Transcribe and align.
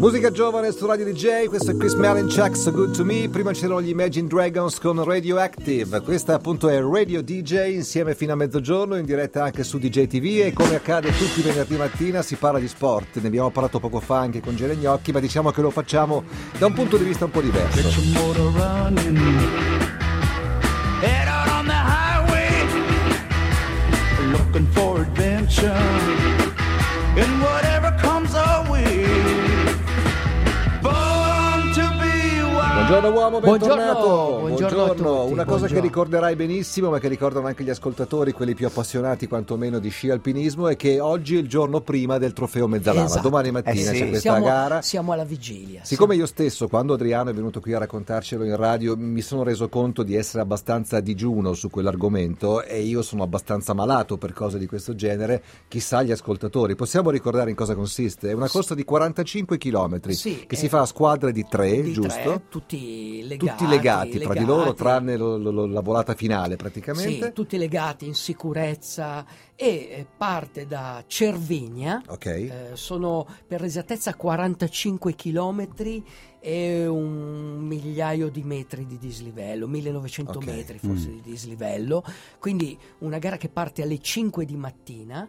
Musica 0.00 0.30
giovane 0.30 0.72
su 0.72 0.86
Radio 0.86 1.04
DJ, 1.04 1.44
questo 1.44 1.72
è 1.72 1.76
Chris 1.76 1.92
Malinchak, 1.92 2.56
So 2.56 2.72
Good 2.72 2.96
To 2.96 3.04
Me, 3.04 3.28
prima 3.28 3.52
c'erano 3.52 3.82
gli 3.82 3.90
Imagine 3.90 4.28
Dragons 4.28 4.78
con 4.78 5.04
Radioactive, 5.04 6.00
questa 6.00 6.32
appunto 6.36 6.70
è 6.70 6.80
Radio 6.80 7.22
DJ 7.22 7.74
insieme 7.74 8.14
fino 8.14 8.32
a 8.32 8.34
mezzogiorno, 8.34 8.96
in 8.96 9.04
diretta 9.04 9.44
anche 9.44 9.62
su 9.62 9.76
DJ 9.76 10.06
TV 10.06 10.46
e 10.46 10.54
come 10.54 10.76
accade 10.76 11.14
tutti 11.14 11.40
i 11.40 11.42
venerdì 11.42 11.76
mattina 11.76 12.22
si 12.22 12.36
parla 12.36 12.58
di 12.58 12.66
sport, 12.66 13.18
ne 13.20 13.26
abbiamo 13.26 13.50
parlato 13.50 13.78
poco 13.78 14.00
fa 14.00 14.20
anche 14.20 14.40
con 14.40 14.56
Gere 14.56 14.74
Gnocchi, 14.74 15.12
ma 15.12 15.20
diciamo 15.20 15.50
che 15.50 15.60
lo 15.60 15.68
facciamo 15.68 16.24
da 16.56 16.64
un 16.64 16.72
punto 16.72 16.96
di 16.96 17.04
vista 17.04 17.26
un 17.26 17.30
po' 17.30 17.42
diverso. 17.42 18.00
Looking 24.32 24.66
for 24.72 25.00
adventure. 25.00 25.72
And 27.16 27.42
whatever 27.42 27.69
Buongiorno 32.90 33.16
uomo, 33.16 33.38
Buongiorno, 33.38 33.76
bentornato. 33.76 34.38
buongiorno 34.40 34.82
a 34.82 34.88
tutti, 34.88 35.00
Una 35.32 35.44
cosa 35.44 35.44
che 35.44 35.44
buongiorno. 35.44 35.80
ricorderai 35.80 36.34
benissimo, 36.34 36.90
ma 36.90 36.98
che 36.98 37.06
ricordano 37.06 37.46
anche 37.46 37.62
gli 37.62 37.70
ascoltatori, 37.70 38.32
quelli 38.32 38.54
più 38.56 38.66
appassionati 38.66 39.28
quantomeno 39.28 39.78
di 39.78 39.88
sci 39.90 40.10
alpinismo, 40.10 40.66
è 40.66 40.74
che 40.74 40.98
oggi 40.98 41.36
è 41.36 41.38
il 41.38 41.46
giorno 41.48 41.82
prima 41.82 42.18
del 42.18 42.32
trofeo 42.32 42.66
Mezzalama. 42.66 43.06
Esatto. 43.06 43.22
Domani 43.22 43.52
mattina 43.52 43.74
Eh 43.92 43.94
sì. 43.94 44.00
c'è 44.00 44.08
questa 44.08 44.18
siamo, 44.32 44.44
gara. 44.44 44.82
siamo 44.82 45.12
alla 45.12 45.22
vigilia. 45.22 45.82
Siccome 45.84 46.16
io 46.16 46.26
stesso, 46.26 46.66
quando 46.66 46.94
Adriano 46.94 47.30
è 47.30 47.32
venuto 47.32 47.60
qui 47.60 47.72
a 47.74 47.78
raccontarcelo 47.78 48.42
in 48.42 48.56
radio, 48.56 48.96
mi 48.96 49.20
sono 49.20 49.44
reso 49.44 49.68
conto 49.68 50.02
di 50.02 50.16
essere 50.16 50.42
abbastanza 50.42 50.96
a 50.96 51.00
digiuno 51.00 51.52
su 51.54 51.70
quell'argomento 51.70 52.64
e 52.64 52.80
io 52.80 53.02
sono 53.02 53.22
abbastanza 53.22 53.72
malato 53.72 54.16
per 54.16 54.32
cose 54.32 54.58
di 54.58 54.66
questo 54.66 54.96
genere, 54.96 55.40
chissà 55.68 56.02
gli 56.02 56.10
ascoltatori. 56.10 56.74
Possiamo 56.74 57.10
ricordare 57.10 57.50
in 57.50 57.56
cosa 57.56 57.76
consiste? 57.76 58.30
È 58.30 58.32
una 58.32 58.48
corsa 58.48 58.74
di 58.74 58.82
45 58.82 59.58
km 59.58 60.08
Sì, 60.08 60.44
che 60.48 60.56
eh, 60.56 60.58
si 60.58 60.68
fa 60.68 60.80
a 60.80 60.86
squadre 60.86 61.30
di 61.30 61.46
tre, 61.48 61.82
di 61.82 61.92
giusto? 61.92 62.08
tre, 62.20 62.42
tutti 62.48 62.78
legati, 63.24 63.36
Tutti 63.56 63.66
legati 63.68 64.18
tra 64.18 64.32
di 64.34 64.44
loro, 64.44 64.60
legati. 64.60 64.76
tranne 64.76 65.16
lo- 65.16 65.36
lo- 65.36 65.66
la 65.66 65.80
volata 65.80 66.14
finale 66.14 66.56
praticamente. 66.56 67.24
Sì, 67.26 67.32
tutti 67.32 67.56
legati 67.58 68.06
in 68.06 68.14
sicurezza 68.14 69.24
e 69.54 69.66
eh, 69.66 70.06
parte 70.16 70.66
da 70.66 71.02
Cervigna. 71.06 72.02
Ok. 72.08 72.26
Eh, 72.26 72.50
sono 72.74 73.26
per 73.46 73.62
esattezza 73.64 74.14
45 74.14 75.14
chilometri 75.14 76.04
e 76.40 76.86
un 76.86 77.58
migliaio 77.58 78.28
di 78.30 78.42
metri 78.42 78.86
di 78.86 78.96
dislivello, 78.98 79.66
1900 79.66 80.38
Ok. 80.38 80.46
metri 80.46 80.78
forse 80.78 81.08
Mm. 81.08 81.12
di 81.12 81.20
dislivello. 81.22 82.02
Quindi 82.38 82.78
una 82.98 83.18
gara 83.18 83.36
che 83.36 83.48
parte 83.48 83.82
alle 83.82 84.00
5 84.00 84.44
di 84.44 84.56
mattina 84.56 85.28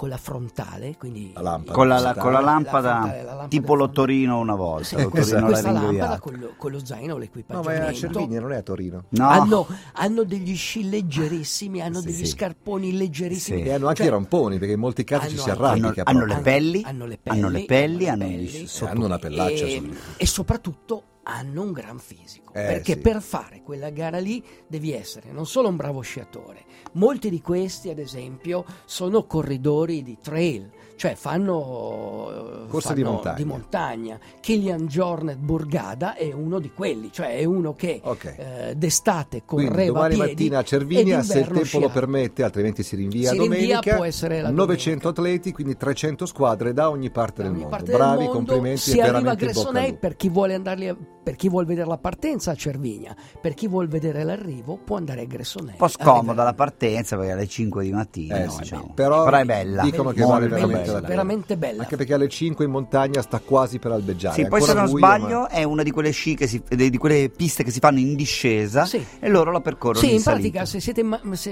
con 0.00 0.08
la 0.08 0.16
frontale, 0.16 0.96
quindi 0.96 1.30
La 1.34 1.42
lampada. 1.42 1.72
Con 1.74 1.86
la, 1.88 1.98
la- 1.98 2.14
con 2.14 2.32
la 2.32 2.40
La 2.40 2.52
lampada, 2.52 2.90
frontale, 3.00 3.16
la 3.18 3.24
lampada 3.24 3.48
tipo 3.48 3.74
l'ottorino 3.74 4.38
una 4.38 4.54
volta. 4.54 4.84
Sì, 4.84 4.94
l'ottorino 4.94 5.10
questa, 5.10 5.42
questa 5.42 5.70
lampada 5.72 6.18
con 6.18 6.36
lo, 6.40 6.54
con 6.56 6.70
lo 6.70 6.82
zaino, 6.82 7.12
No, 7.12 7.18
ma 7.18 7.18
è 7.18 7.18
a 7.18 7.18
l'equipaggiamento. 7.18 7.92
Cervinia, 7.92 8.40
non 8.40 8.52
è 8.52 8.56
a 8.56 8.62
Torino. 8.62 9.04
No, 9.10 9.28
Hanno, 9.28 9.66
hanno 9.92 10.24
degli 10.24 10.56
sci 10.56 10.88
leggerissimi, 10.88 11.82
hanno 11.82 12.00
Sì, 12.00 12.06
degli 12.06 12.24
sì. 12.24 12.26
scarponi 12.28 12.96
leggerissimi. 12.96 13.60
Sì. 13.60 13.68
E 13.68 13.72
hanno 13.74 13.88
anche 13.88 13.98
Cioè, 13.98 14.06
i 14.06 14.10
ramponi, 14.10 14.58
perché 14.58 14.72
in 14.72 14.80
molti 14.80 15.04
casi 15.04 15.28
ci 15.28 15.36
si 15.36 15.50
hanno- 15.50 15.64
arrampica. 15.66 16.02
hanno, 16.06 16.18
hanno 16.22 16.34
le 16.34 16.40
pelli, 16.40 16.82
Hanno 16.82 17.04
le 17.04 17.18
hanno 17.24 17.48
le 17.50 17.64
pelli, 17.64 17.66
pelli, 17.66 18.08
hanno 18.08 18.24
hanno 18.24 18.32
le 18.32 18.38
gli 18.42 18.50
pelli. 18.52 18.66
sotto- 18.66 18.90
hanno 18.90 19.04
una 19.04 19.18
pellaccia 19.18 19.64
e, 19.66 19.90
e 20.16 20.26
soprattutto 20.26 21.02
hanno 21.30 21.62
un 21.62 21.72
gran 21.72 21.98
fisico 21.98 22.52
Eh, 22.52 22.64
perché 22.66 22.94
sì. 22.94 22.98
per 22.98 23.22
fare 23.22 23.62
quella 23.62 23.90
gara 23.90 24.18
lì 24.18 24.44
devi 24.66 24.92
essere 24.92 25.30
non 25.32 25.46
solo 25.46 25.68
un 25.68 25.76
bravo 25.76 26.00
sciatore 26.00 26.64
molti 26.92 27.30
di 27.30 27.40
questi 27.40 27.88
ad 27.88 27.98
esempio 27.98 28.64
sono 28.84 29.24
corridori 29.24 30.02
di 30.02 30.18
trail 30.20 30.70
cioè 31.00 31.14
fanno, 31.14 32.66
Corsa 32.68 32.92
di 32.92 33.02
montagna. 33.02 33.34
di 33.36 33.44
montagna 33.44 34.18
Kilian 34.40 34.86
Jornet 34.86 35.38
Burgada 35.38 36.14
è 36.14 36.30
uno 36.32 36.58
di 36.58 36.70
quelli 36.74 37.10
cioè 37.10 37.36
è 37.38 37.44
uno 37.44 37.74
che 37.74 38.00
Ok. 38.04 38.24
eh, 38.36 38.74
d'estate 38.76 39.42
Quindi 39.46 39.70
correva 39.70 39.92
domani 39.92 40.12
a 40.12 40.16
piedi 40.16 40.30
mattina 40.32 40.58
a 40.58 40.62
Cervinia, 40.62 41.22
se 41.22 41.38
il 41.38 41.44
tempo 41.46 41.58
lo 41.58 41.64
sciava. 41.64 41.88
permette, 41.88 42.42
altrimenti 42.42 42.82
si 42.82 42.96
rinvia 42.96 43.30
Si 43.30 43.38
a 43.38 43.40
rinvia, 43.40 43.58
domenica. 43.60 43.94
può 43.96 44.04
essere 44.04 44.42
la 44.42 44.50
900 44.50 45.08
atleti, 45.08 45.52
quindi 45.52 45.76
300 45.78 46.26
squadre 46.26 46.74
da 46.74 46.90
ogni 46.90 47.10
parte 47.10 47.36
da 47.42 47.42
del 47.44 47.52
ogni 47.52 47.60
mondo. 47.62 47.76
parte 47.76 47.90
del 47.90 47.96
Bravi, 48.00 48.16
mondo. 48.18 48.32
complimenti 48.32 48.80
si 48.80 48.98
e 48.98 49.00
arriva 49.02 49.30
a 49.30 49.34
Gressonei 49.34 49.94
per 49.96 50.16
chi 50.16 50.28
vuole 50.28 50.54
andarli 50.54 50.88
a- 50.88 50.96
per 51.22 51.36
chi 51.36 51.48
vuole 51.48 51.66
vedere 51.66 51.86
la 51.86 51.98
partenza 51.98 52.50
a 52.50 52.54
Cervigna 52.54 53.14
per 53.40 53.52
chi 53.54 53.68
vuole 53.68 53.86
vedere 53.88 54.24
l'arrivo 54.24 54.78
può 54.82 54.96
andare 54.96 55.20
a 55.20 55.24
Gressonei 55.24 55.72
un 55.72 55.76
po' 55.76 55.86
scomoda 55.88 56.42
la 56.42 56.54
partenza 56.54 57.16
perché 57.16 57.32
alle 57.32 57.46
5 57.46 57.84
di 57.84 57.92
mattina. 57.92 58.36
Eh 58.42 58.44
no, 58.46 58.50
sì, 58.52 58.58
diciamo. 58.60 58.92
però, 58.94 59.26
è 59.26 59.44
bella. 59.44 59.82
dicono 59.82 60.10
che 60.10 60.20
Molto 60.20 60.34
vale 60.34 60.48
veramente 60.48 60.89
bella. 60.94 61.06
veramente 61.08 61.56
bella 61.56 61.82
Anche 61.82 61.96
perché 61.96 62.14
alle 62.14 62.28
5 62.28 62.64
in 62.64 62.70
montagna 62.70 63.22
sta 63.22 63.38
quasi 63.40 63.78
per 63.78 63.92
albeggiare. 63.92 64.34
Sì, 64.34 64.46
poi 64.48 64.60
se 64.62 64.74
non 64.74 64.84
buio, 64.84 64.96
sbaglio 64.98 65.40
ma- 65.40 65.48
è 65.48 65.62
una 65.62 65.82
di 65.82 65.90
quelle 65.90 66.10
sci 66.10 66.34
che 66.34 66.46
si, 66.46 66.62
di 66.68 66.90
di 66.90 66.98
quelle 66.98 67.28
piste 67.30 67.62
che 67.62 67.70
si 67.70 67.78
fanno 67.80 67.98
in 67.98 68.14
discesa 68.14 68.84
Sì. 68.84 69.04
e 69.18 69.28
loro 69.28 69.50
la 69.52 69.60
percorrono 69.60 69.98
sì, 70.00 70.12
in 70.14 70.20
salita. 70.20 70.30
pratica 70.50 70.64
se, 70.66 70.80
siete 70.80 71.04
se 71.32 71.50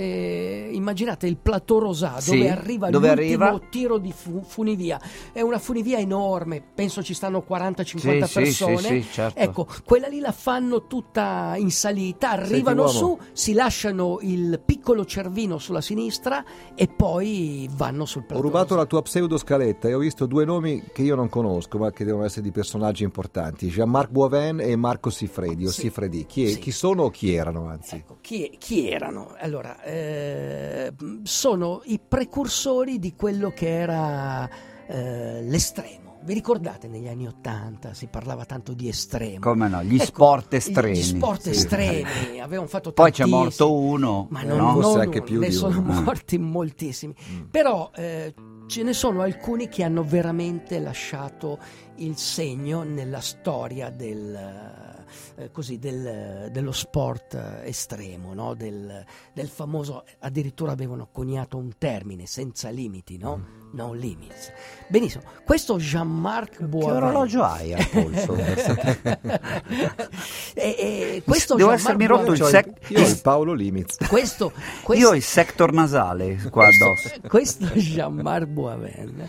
immaginate 0.72 1.26
il 1.26 1.36
plateau 1.36 1.78
rosà 1.78 2.20
Sì, 2.20 2.32
dove 2.38 2.50
arriva 2.50 2.90
dove 2.90 3.08
l'ultimo 3.14 3.44
arriva? 3.44 3.60
tiro 3.70 3.98
di 3.98 4.12
fu- 4.12 4.42
funivia, 4.46 5.00
è 5.32 5.40
una 5.40 5.58
funivia 5.58 5.98
enorme, 5.98 6.62
penso 6.74 7.02
ci 7.02 7.14
stanno 7.14 7.44
40-50 7.48 8.24
Sì, 8.24 8.32
persone. 8.40 8.78
sì, 8.78 9.02
sì, 9.02 9.08
certo. 9.12 9.38
Ecco, 9.38 9.66
quella 9.84 10.08
lì 10.08 10.20
la 10.20 10.32
fanno 10.32 10.86
tutta 10.86 11.54
in 11.56 11.70
salita, 11.70 12.30
arrivano 12.30 12.86
Senti, 12.88 12.98
su, 12.98 13.18
si 13.32 13.52
lasciano 13.52 14.18
il 14.22 14.60
piccolo 14.64 15.04
cervino 15.04 15.58
sulla 15.58 15.80
sinistra 15.80 16.44
e 16.74 16.88
poi 16.88 17.68
vanno 17.72 18.04
sul 18.04 18.22
Ho 18.22 18.24
plateau. 18.26 18.42
rubato 18.46 18.68
rosà. 18.70 18.80
la 18.80 18.86
tua 18.86 19.02
pseudo 19.02 19.27
scaletta 19.36 19.88
e 19.88 19.94
ho 19.94 19.98
visto 19.98 20.26
due 20.26 20.44
nomi 20.44 20.82
che 20.92 21.02
io 21.02 21.14
non 21.14 21.28
conosco, 21.28 21.76
ma 21.78 21.90
che 21.90 22.04
devono 22.04 22.24
essere 22.24 22.42
di 22.42 22.50
personaggi 22.52 23.02
importanti: 23.04 23.68
Jean-Marc 23.68 24.10
Boivin 24.10 24.60
e 24.60 24.74
Marco 24.76 25.10
Siffredi. 25.10 25.66
O 25.66 25.70
Sì. 25.70 25.82
Siffredi. 25.82 26.24
Chi, 26.26 26.44
è- 26.44 26.48
Sì. 26.52 26.58
chi 26.60 26.70
sono 26.70 27.02
o 27.04 27.10
chi 27.10 27.34
erano, 27.34 27.66
anzi? 27.68 27.96
Ecco, 27.96 28.18
chi, 28.20 28.54
chi 28.58 28.88
erano? 28.88 29.34
Allora, 29.38 29.82
eh, 29.82 30.92
sono 31.24 31.82
i 31.84 32.00
precursori 32.06 32.98
di 32.98 33.14
quello 33.14 33.50
che 33.54 33.68
era 33.68 34.48
eh, 34.86 35.42
l'estremo. 35.42 36.06
Vi 36.20 36.34
ricordate 36.34 36.88
negli 36.88 37.06
anni 37.08 37.26
Ottanta 37.26 37.94
si 37.94 38.06
parlava 38.08 38.44
tanto 38.44 38.74
di 38.74 38.88
estremo? 38.88 39.38
Come 39.38 39.68
no, 39.68 39.82
gli 39.82 39.94
Ecco, 39.94 40.04
sport 40.04 40.52
estremi. 40.54 40.98
Gli 40.98 41.02
sport 41.02 41.42
Sì. 41.42 41.50
estremi, 41.50 42.40
avevano 42.42 42.68
fatto 42.68 42.92
Poi 42.92 43.10
c'è 43.12 43.24
morto 43.24 43.72
uno, 43.72 44.26
Ma 44.30 44.42
no? 44.42 44.56
non, 44.56 44.72
Forse 44.74 44.88
non 44.90 45.00
anche 45.00 45.18
uno, 45.18 45.26
più 45.26 45.40
ne 45.40 45.46
di 45.46 45.52
sono 45.54 45.78
uno. 45.78 46.00
morti 46.02 46.36
moltissimi. 46.36 47.14
Mm. 47.32 47.42
Però 47.50 47.90
eh, 47.94 48.34
ce 48.68 48.82
ne 48.82 48.92
sono 48.92 49.22
alcuni 49.22 49.68
che 49.68 49.82
hanno 49.82 50.04
veramente 50.04 50.78
lasciato 50.78 51.58
il 51.96 52.16
segno 52.16 52.82
nella 52.84 53.20
storia 53.20 53.90
del, 53.90 55.04
eh, 55.36 55.50
così, 55.50 55.78
del- 55.78 56.48
dello 56.52 56.72
sport 56.72 57.34
estremo, 57.64 58.34
no? 58.34 58.54
del, 58.54 59.04
del 59.32 59.48
famoso, 59.48 60.04
addirittura 60.20 60.72
avevano 60.72 61.08
coniato 61.10 61.56
un 61.56 61.72
termine, 61.78 62.26
senza 62.26 62.68
limiti, 62.68 63.16
no? 63.18 63.36
Mm. 63.38 63.56
No 63.70 63.92
limits. 63.92 64.50
Benissimo, 64.88 65.24
questo 65.44 65.76
Jean-Marc 65.76 66.56
Che 66.56 66.64
Boivin. 66.64 66.90
orologio 66.90 67.42
hai 67.42 67.74
al 67.74 67.86
polso? 67.88 68.34
e, 70.54 70.54
e 70.54 70.97
questo 71.28 71.54
Devo 71.54 71.70
essermi 71.70 72.06
rotto 72.06 72.32
il 72.32 72.42
sec- 72.42 72.90
Io 72.90 73.06
il 73.06 73.20
Paolo 73.22 73.52
Limitz. 73.52 73.96
questo, 74.08 74.52
Io 74.56 74.62
questo- 74.82 75.08
ho 75.08 75.14
il 75.14 75.22
sector 75.22 75.72
nasale 75.72 76.36
qua 76.50 76.66
addosso. 76.66 77.10
questo 77.28 77.66
Jean-Marc 77.66 78.46
Boivin 78.46 79.28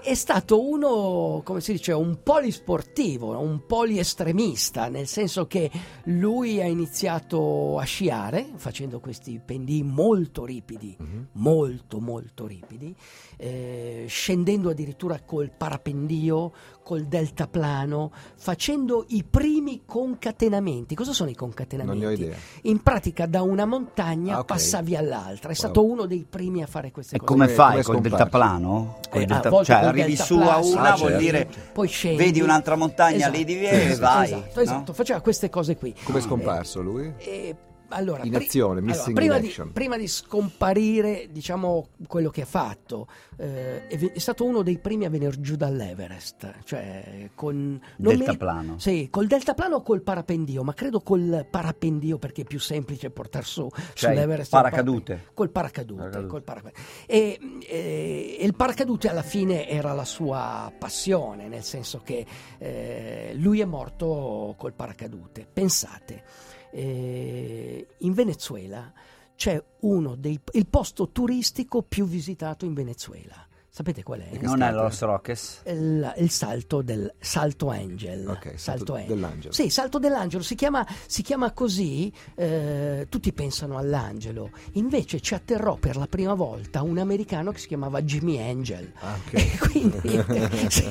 è 0.00 0.14
stato 0.14 0.66
uno, 0.66 1.42
come 1.44 1.60
si 1.60 1.72
dice, 1.72 1.92
un 1.92 2.22
polisportivo, 2.22 3.38
un 3.38 3.66
poliestremista, 3.66 4.88
nel 4.88 5.06
senso 5.06 5.46
che 5.46 5.70
lui 6.04 6.62
ha 6.62 6.64
iniziato 6.64 7.78
a 7.78 7.84
sciare 7.84 8.48
facendo 8.56 9.00
questi 9.00 9.38
pendii 9.44 9.82
molto 9.82 10.46
ripidi, 10.46 10.96
molto 11.32 12.00
molto 12.00 12.46
ripidi, 12.46 12.94
eh, 13.40 14.04
scendendo 14.08 14.68
addirittura 14.70 15.20
col 15.24 15.50
parapendio, 15.56 16.52
col 16.82 17.04
deltaplano, 17.04 18.10
facendo 18.36 19.04
i 19.08 19.22
primi 19.22 19.82
concatenamenti. 19.86 20.94
Cosa 20.96 21.12
sono 21.12 21.30
i 21.30 21.34
concatenamenti? 21.36 22.02
Non 22.04 22.12
ne 22.12 22.16
ho 22.18 22.24
idea. 22.24 22.36
In 22.62 22.82
pratica 22.82 23.26
da 23.26 23.42
una 23.42 23.64
montagna 23.64 24.36
Ah, 24.36 24.40
ok. 24.40 24.44
passavi 24.46 24.96
all'altra, 24.96 25.50
è 25.50 25.52
Wow. 25.52 25.54
stato 25.54 25.84
uno 25.84 26.06
dei 26.06 26.26
primi 26.28 26.62
a 26.62 26.66
fare 26.66 26.90
queste 26.90 27.16
E 27.16 27.18
cose. 27.20 27.30
come 27.32 27.44
Come- 27.44 27.56
fai 27.56 27.82
come 27.82 28.00
col 28.00 28.00
deltaplano? 28.10 28.98
Col 29.08 29.22
Eh, 29.22 29.26
delta- 29.26 29.64
cioè 29.64 29.76
arrivi 29.76 30.16
su 30.16 30.34
a 30.38 30.58
una 30.58 30.92
Ah, 30.92 30.96
vuol 30.96 31.10
certo. 31.10 31.18
dire 31.18 31.48
poi 31.72 31.88
scendi. 31.88 32.16
vedi 32.24 32.40
un'altra 32.40 32.74
montagna 32.76 33.16
Esatto, 33.16 33.36
lì 33.36 33.44
di 33.44 33.54
via 33.54 33.70
e 33.70 33.94
vai. 33.96 34.24
Esatto, 34.32 34.52
no? 34.54 34.60
esatto, 34.62 34.92
faceva 34.94 35.20
queste 35.20 35.48
cose 35.48 35.76
qui. 35.76 35.94
Come 36.02 36.18
è 36.18 36.22
scomparso 36.22 36.80
lui? 36.82 37.12
E 37.18 37.54
allora, 37.90 38.22
In 38.24 38.32
pri- 38.32 38.44
azione, 38.44 38.78
allora, 38.80 38.92
missing 38.94 39.14
prima, 39.16 39.34
in 39.36 39.40
di, 39.42 39.46
action. 39.48 39.72
prima 39.72 39.96
di 39.96 40.06
scomparire, 40.08 41.28
diciamo, 41.30 41.88
quello 42.06 42.30
che 42.30 42.42
ha 42.42 42.46
fatto, 42.46 43.06
eh, 43.36 43.86
è, 43.86 43.98
è 44.12 44.18
stato 44.18 44.44
uno 44.44 44.62
dei 44.62 44.78
primi 44.78 45.04
a 45.04 45.10
venire 45.10 45.38
giù 45.40 45.56
dall'Everest, 45.56 46.54
cioè 46.64 47.30
con... 47.34 47.80
non 47.98 48.12
mi- 48.12 48.18
Deltaplano. 48.18 48.78
Sì, 48.78 49.08
col 49.10 49.26
deltaplano 49.26 49.76
o 49.76 49.82
col 49.82 50.02
parapendio, 50.02 50.62
ma 50.64 50.74
credo 50.74 51.00
col 51.00 51.46
parapendio 51.50 52.18
perché 52.18 52.42
è 52.42 52.44
più 52.44 52.58
semplice 52.60 53.10
portare 53.10 53.44
su 53.44 53.68
Cioè, 53.94 54.10
sull'Everest. 54.12 54.50
paracadute. 54.50 55.02
parapendio. 55.04 55.32
Col 55.34 55.50
paracadute. 55.50 56.00
Paracadute. 56.00 56.28
col 56.28 56.42
paracadute. 56.42 56.80
E, 57.06 57.38
e- 57.66 58.36
e 58.40 58.44
il 58.44 58.54
paracadute 58.54 59.08
alla 59.08 59.22
fine 59.22 59.68
era 59.68 59.92
la 59.92 60.04
sua 60.04 60.72
passione, 60.78 61.48
nel 61.48 61.62
senso 61.62 62.00
che 62.04 62.24
eh, 62.58 63.32
lui 63.36 63.60
è 63.60 63.64
morto 63.64 64.54
col 64.58 64.72
paracadute. 64.74 65.46
Pensate, 65.50 66.22
eh, 66.70 67.86
in 67.98 68.12
Venezuela 68.12 68.92
c'è 69.34 69.62
uno 69.80 70.16
dei 70.16 70.38
il 70.52 70.66
posto 70.66 71.10
turistico 71.10 71.82
più 71.82 72.06
visitato 72.06 72.64
in 72.64 72.74
Venezuela. 72.74 73.47
Sapete 73.78 74.02
qual 74.02 74.18
è? 74.18 74.36
Non 74.40 74.60
è 74.60 74.72
Los 74.72 75.00
Roques. 75.02 75.62
il, 75.66 76.12
il 76.16 76.30
salto 76.30 76.82
del 76.82 77.14
Salto 77.20 77.68
Angel. 77.70 78.26
Ok, 78.26 78.54
salto 78.58 78.94
Angel. 78.94 79.14
dell'angelo. 79.14 79.54
Sì, 79.54 79.70
Salto 79.70 80.00
dell'Angelo 80.00 80.42
si 80.42 80.56
chiama, 80.56 80.84
si 81.06 81.22
chiama 81.22 81.52
così, 81.52 82.12
eh, 82.34 83.06
tutti 83.08 83.32
pensano 83.32 83.78
all'angelo. 83.78 84.50
Invece 84.72 85.20
ci 85.20 85.34
atterrò 85.34 85.76
per 85.76 85.94
la 85.94 86.08
prima 86.08 86.34
volta 86.34 86.82
un 86.82 86.98
americano 86.98 87.52
che 87.52 87.60
si 87.60 87.68
chiamava 87.68 88.02
Jimmy 88.02 88.40
Angel. 88.40 88.92
Ah, 88.98 89.14
ok. 89.14 89.32
E 89.34 89.58
quindi 89.58 90.24
sì, 90.70 90.84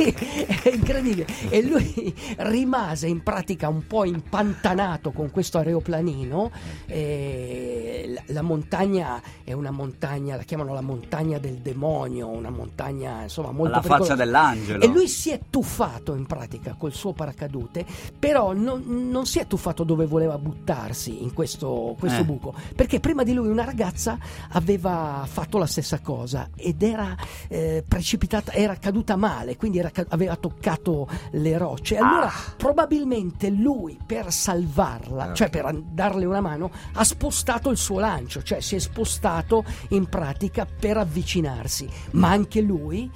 è 0.64 0.70
incredibile. 0.70 1.26
E 1.50 1.62
lui 1.64 2.16
rimase 2.38 3.08
in 3.08 3.22
pratica 3.22 3.68
un 3.68 3.86
po' 3.86 4.06
impantanato 4.06 5.12
con 5.12 5.30
questo 5.30 5.58
aeroplanino. 5.58 6.52
e 6.86 8.06
la, 8.14 8.24
la 8.28 8.42
montagna 8.44 9.22
è 9.44 9.52
una 9.52 9.72
montagna, 9.72 10.38
la 10.38 10.44
chiamano 10.44 10.74
la 10.74 10.80
montagna 10.80 11.38
del 11.38 11.56
demonio, 11.56 12.30
una 12.30 12.50
montagna 12.50 12.76
insomma 12.88 13.52
molto 13.52 13.74
Alla 13.80 13.82
faccia 13.82 14.16
dell'angelo. 14.16 14.84
E 14.84 14.88
lui 14.88 15.08
si 15.08 15.32
è 15.32 15.40
tuffato 15.50 16.14
in 16.16 16.26
pratica 16.26 16.76
col 16.78 16.94
suo 16.94 17.14
paracadute, 17.14 17.86
però 18.18 18.54
non, 18.54 18.84
non 19.10 19.26
si 19.26 19.40
è 19.40 19.48
tuffato 19.48 19.84
dove 19.84 20.06
voleva 20.06 20.38
buttarsi 20.38 21.24
in 21.24 21.34
questo, 21.34 21.96
questo 22.00 22.22
Eh. 22.22 22.26
buco, 22.26 22.54
perché 22.76 23.00
prima 23.00 23.24
di 23.24 23.34
lui 23.34 23.48
una 23.48 23.64
ragazza 23.64 24.18
aveva 24.52 25.26
fatto 25.28 25.58
la 25.58 25.66
stessa 25.66 26.00
cosa 26.00 26.50
ed 26.56 26.82
era 26.84 27.16
eh, 27.48 27.84
precipitata, 27.88 28.52
era 28.54 28.76
caduta 28.76 29.16
male, 29.16 29.56
quindi 29.58 29.80
era 29.80 29.92
aveva 30.10 30.36
toccato 30.36 31.08
le 31.32 31.58
rocce. 31.58 31.98
Allora 31.98 32.32
probabilmente 32.56 33.50
lui 33.50 33.98
per 34.06 34.32
salvarla, 34.32 35.32
Ah, 35.32 35.34
cioè 35.34 35.48
ok. 35.48 35.54
per 35.54 35.82
darle 35.92 36.26
una 36.26 36.42
mano, 36.42 36.70
ha 36.94 37.04
spostato 37.04 37.70
il 37.72 37.78
suo 37.78 38.00
lancio, 38.00 38.44
cioè 38.44 38.60
si 38.60 38.76
è 38.76 38.80
spostato 38.80 39.64
in 39.90 40.08
pratica 40.08 40.66
per 40.66 40.98
avvicinarsi, 40.98 41.90
ma 42.12 42.30
anche 42.30 42.57
lui 42.62 43.10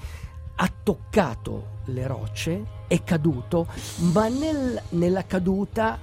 ha 0.55 0.71
toccato 0.83 1.79
le 1.85 2.05
rocce, 2.07 2.63
è 2.88 3.03
caduto, 3.03 3.67
ma 4.13 4.27
nel- 4.27 4.81
nella 4.89 5.25
caduta 5.25 5.97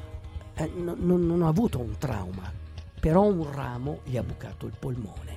eh, 0.54 0.70
no- 0.74 0.96
non- 0.98 1.24
non 1.26 1.42
ha 1.42 1.48
avuto 1.48 1.78
un 1.78 1.96
trauma, 1.98 2.50
però 2.98 3.22
un 3.22 3.46
ramo 3.52 4.00
gli 4.04 4.16
ha 4.16 4.22
bucato 4.24 4.66
il 4.66 4.72
polmone. 4.76 5.36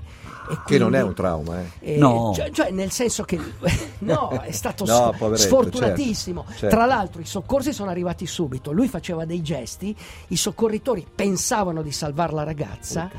E 0.49 0.57
Che 0.65 0.77
non 0.79 0.95
è 0.95 1.01
quindi- 1.01 1.07
un 1.09 1.13
trauma, 1.13 1.61
eh. 1.61 1.93
eh, 1.93 1.97
No. 1.97 2.31
Cioè, 2.33 2.49
cioè, 2.49 2.71
nel 2.71 2.89
senso 2.89 3.23
che 3.23 3.39
no, 3.99 4.29
è 4.41 4.51
stato 4.51 4.85
No, 4.89 5.13
poveretto, 5.15 5.47
sfortunatissimo. 5.47 6.41
certo, 6.47 6.59
certo. 6.59 6.75
Tra 6.75 6.85
l'altro, 6.87 7.21
i 7.21 7.25
soccorsi 7.25 7.71
sono 7.73 7.91
arrivati 7.91 8.25
subito. 8.25 8.71
Lui 8.71 8.87
faceva 8.87 9.25
dei 9.25 9.43
gesti, 9.43 9.95
i 10.29 10.35
soccorritori 10.35 11.05
pensavano 11.13 11.83
di 11.83 11.91
salvare 11.91 12.33
la 12.33 12.43
ragazza. 12.43 13.09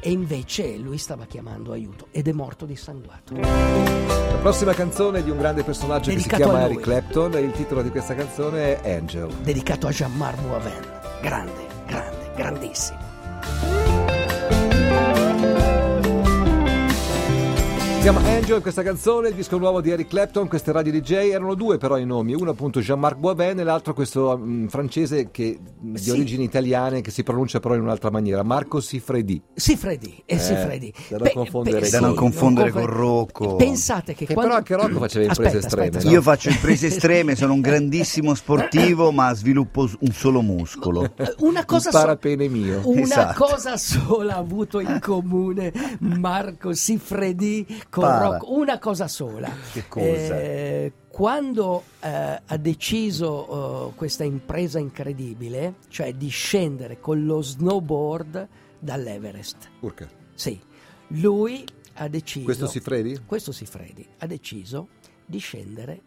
E 0.00 0.10
invece 0.10 0.76
lui 0.76 0.98
stava 0.98 1.26
chiamando 1.26 1.72
aiuto 1.72 2.06
ed 2.10 2.26
è 2.26 2.32
morto 2.32 2.64
dissanguato. 2.64 3.34
La 3.34 4.38
prossima 4.40 4.72
canzone 4.72 5.18
è 5.18 5.22
di 5.22 5.30
un 5.30 5.38
grande 5.38 5.62
personaggio 5.62 6.08
che 6.08 6.16
Dedicato 6.16 6.42
si 6.42 6.48
chiama 6.48 6.64
Eric. 6.64 6.80
Clapton 6.80 7.34
e 7.34 7.40
il 7.40 7.52
titolo 7.52 7.82
di 7.82 7.90
questa 7.90 8.14
canzone 8.14 8.80
è 8.80 8.94
Angel. 8.94 9.28
Dedicato 9.42 9.86
a 9.86 9.90
Jean-Marc 9.90 10.40
Boivin. 10.40 11.00
Grande, 11.20 11.66
grande, 11.86 12.32
grandissimo. 12.34 13.09
Si 18.00 18.06
chiama 18.06 18.26
Angel 18.30 18.62
questa 18.62 18.82
canzone, 18.82 19.28
il 19.28 19.34
disco 19.34 19.58
nuovo 19.58 19.82
di 19.82 19.90
Eric 19.90 20.08
Clapton, 20.08 20.48
queste 20.48 20.72
radio 20.72 20.90
DJ, 20.90 21.12
erano 21.32 21.52
due 21.54 21.76
però 21.76 21.98
i 21.98 22.06
nomi, 22.06 22.32
uno 22.32 22.48
appunto 22.52 22.80
Jean-Marc 22.80 23.18
Boivin 23.18 23.60
e 23.60 23.62
l'altro 23.62 23.92
questo 23.92 24.38
mm, 24.42 24.68
francese 24.68 25.30
che, 25.30 25.58
di 25.78 25.98
Sì. 25.98 26.08
origini 26.10 26.44
italiane 26.44 27.02
che 27.02 27.10
si 27.10 27.22
pronuncia 27.22 27.60
però 27.60 27.74
in 27.74 27.82
un'altra 27.82 28.10
maniera, 28.10 28.42
Marco 28.42 28.80
Sifredi. 28.80 29.42
Sifredi, 29.52 30.22
e 30.24 30.36
Eh, 30.36 30.38
Sifredi. 30.38 30.90
da 31.10 31.18
non 31.18 31.30
confondere 31.34 31.90
Da 31.90 32.00
non 32.00 32.14
confondere 32.14 32.70
confon- 32.70 32.88
con 32.90 32.98
Rocco. 33.00 33.56
Pensate 33.56 34.14
che, 34.14 34.24
Che 34.24 34.32
quando... 34.32 34.54
però 34.54 34.56
anche 34.56 34.74
Rocco 34.76 34.98
faceva 34.98 35.26
imprese 35.26 35.56
Aspetta, 35.58 35.66
estreme, 35.66 35.86
aspetta, 35.88 36.04
no? 36.06 36.10
Io 36.14 36.22
faccio 36.22 36.48
imprese 36.48 36.86
estreme, 36.86 37.36
sono 37.36 37.52
un 37.52 37.60
grandissimo 37.60 38.34
sportivo, 38.34 39.12
ma 39.12 39.34
sviluppo 39.34 39.86
un 40.00 40.12
solo 40.12 40.40
muscolo. 40.40 41.04
Eh, 41.16 41.34
Una 41.40 41.66
cosa 41.66 41.88
Il 41.90 41.94
so- 41.94 42.00
parapene 42.00 42.48
mio. 42.48 42.80
Una 42.84 43.00
Esatto. 43.02 43.44
cosa 43.44 43.76
sola 43.76 44.36
ha 44.36 44.38
avuto 44.38 44.80
in 44.80 44.98
comune 45.02 45.70
Marco 46.00 46.72
Sifredi 46.72 47.88
con. 47.90 48.04
Rocco, 48.18 48.52
una 48.58 48.78
cosa 48.78 49.06
sola. 49.08 49.50
Che 49.72 49.86
cosa? 49.88 50.04
Eh, 50.40 50.92
quando 51.08 51.82
eh, 52.00 52.40
ha 52.46 52.56
deciso 52.56 53.90
eh, 53.90 53.94
questa 53.96 54.24
impresa 54.24 54.78
incredibile, 54.78 55.74
cioè 55.88 56.14
di 56.14 56.28
scendere 56.28 56.98
con 57.00 57.24
lo 57.26 57.42
snowboard 57.42 58.48
dall'Everest. 58.78 59.68
Urca. 59.80 60.08
Sì, 60.34 60.58
lui 61.08 61.64
ha 61.94 62.08
deciso 62.08 62.44
Questo 62.44 62.66
Sifredi? 62.66 63.20
questo 63.26 63.52
Sifredi 63.52 64.06
ha 64.18 64.26
deciso 64.26 64.88
di 65.26 65.38
scendere 65.38 66.00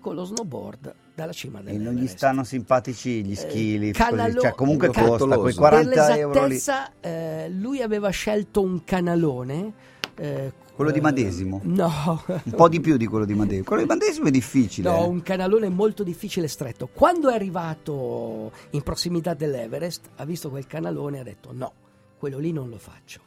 con 0.00 0.14
lo 0.14 0.24
snowboard 0.24 0.94
dalla 1.14 1.32
cima 1.32 1.60
E 1.60 1.62
dell'Everest. 1.62 1.92
non 1.94 2.02
gli 2.02 2.08
stanno 2.08 2.44
simpatici 2.44 3.24
gli 3.24 3.34
schili, 3.34 3.92
canalo- 3.92 4.34
così, 4.34 4.46
cioè 4.46 4.54
comunque 4.54 4.88
costa 4.88 5.38
quei 5.38 5.52
frettoloso. 5.52 5.58
40 5.60 6.06
per 6.06 6.18
euro 6.18 6.42
lì. 6.44 6.48
l'esattezza, 6.50 6.92
eh, 7.00 7.48
lui 7.50 7.80
aveva 7.82 8.10
scelto 8.10 8.60
un 8.62 8.82
canalone. 8.84 9.72
Eh, 10.20 10.52
Quello 10.74 10.90
di 10.90 10.98
eh, 10.98 11.02
Madesimo? 11.02 11.60
No. 11.64 12.22
Un 12.26 12.52
po' 12.54 12.68
di 12.68 12.80
più 12.80 12.96
di 12.96 13.06
quello 13.06 13.24
di 13.24 13.34
Madesimo. 13.34 13.64
Quello 13.64 13.82
di 13.82 13.88
Madesimo 13.88 14.28
è 14.28 14.30
difficile. 14.30 14.88
No, 14.88 15.08
un 15.08 15.22
canalone 15.22 15.68
molto 15.68 16.02
difficile 16.02 16.46
e 16.46 16.48
stretto. 16.48 16.88
Quando 16.92 17.30
è 17.30 17.34
arrivato 17.34 18.52
in 18.70 18.82
prossimità 18.82 19.34
dell'Everest, 19.34 20.10
ha 20.16 20.24
visto 20.24 20.50
quel 20.50 20.66
canalone 20.66 21.18
e 21.18 21.20
ha 21.20 21.24
detto 21.24 21.50
no, 21.52 21.72
quello 22.18 22.38
lì 22.38 22.52
non 22.52 22.68
lo 22.68 22.78
faccio. 22.78 23.20